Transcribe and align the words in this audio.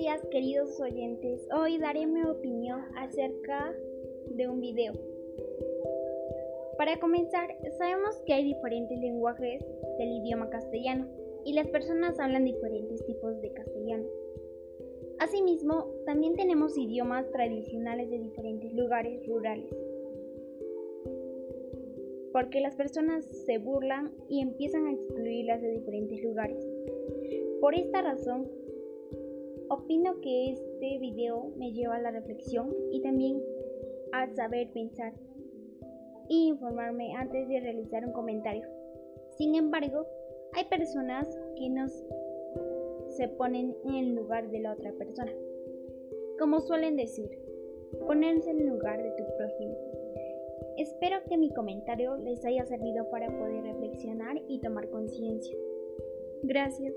días 0.00 0.26
queridos 0.30 0.80
oyentes, 0.80 1.46
hoy 1.52 1.76
daré 1.78 2.06
mi 2.06 2.22
opinión 2.22 2.80
acerca 2.96 3.72
de 4.30 4.48
un 4.48 4.60
video. 4.60 4.94
Para 6.78 6.98
comenzar, 6.98 7.54
sabemos 7.76 8.16
que 8.24 8.32
hay 8.32 8.44
diferentes 8.44 8.98
lenguajes 8.98 9.62
del 9.98 10.08
idioma 10.08 10.48
castellano 10.48 11.06
y 11.44 11.52
las 11.52 11.68
personas 11.68 12.18
hablan 12.18 12.44
diferentes 12.44 13.04
tipos 13.04 13.40
de 13.42 13.52
castellano. 13.52 14.06
Asimismo, 15.18 15.92
también 16.06 16.34
tenemos 16.34 16.78
idiomas 16.78 17.30
tradicionales 17.30 18.08
de 18.10 18.18
diferentes 18.18 18.72
lugares 18.72 19.26
rurales. 19.28 19.76
Porque 22.32 22.60
las 22.60 22.74
personas 22.74 23.24
se 23.24 23.58
burlan 23.58 24.12
y 24.28 24.40
empiezan 24.40 24.86
a 24.86 24.92
excluirlas 24.92 25.60
de 25.60 25.72
diferentes 25.72 26.22
lugares. 26.22 26.66
Por 27.60 27.74
esta 27.74 28.00
razón, 28.00 28.50
Opino 29.70 30.20
que 30.20 30.50
este 30.50 30.98
video 30.98 31.52
me 31.56 31.72
lleva 31.72 31.94
a 31.94 32.00
la 32.00 32.10
reflexión 32.10 32.74
y 32.90 33.00
también 33.02 33.40
a 34.12 34.26
saber 34.34 34.68
pensar 34.72 35.12
y 36.28 36.48
informarme 36.48 37.14
antes 37.14 37.48
de 37.48 37.60
realizar 37.60 38.04
un 38.04 38.12
comentario. 38.12 38.66
Sin 39.38 39.54
embargo, 39.54 40.06
hay 40.54 40.64
personas 40.64 41.28
que 41.56 41.70
nos 41.70 41.92
se 43.10 43.28
ponen 43.28 43.76
en 43.84 43.94
el 43.94 44.14
lugar 44.16 44.50
de 44.50 44.58
la 44.58 44.72
otra 44.72 44.92
persona. 44.92 45.32
Como 46.40 46.58
suelen 46.58 46.96
decir, 46.96 47.30
ponerse 48.08 48.50
en 48.50 48.60
el 48.62 48.66
lugar 48.66 49.00
de 49.00 49.10
tu 49.10 49.24
prójimo. 49.36 49.76
Espero 50.78 51.18
que 51.28 51.36
mi 51.36 51.54
comentario 51.54 52.16
les 52.16 52.44
haya 52.44 52.66
servido 52.66 53.08
para 53.08 53.28
poder 53.28 53.62
reflexionar 53.62 54.36
y 54.48 54.58
tomar 54.58 54.90
conciencia. 54.90 55.56
Gracias. 56.42 56.92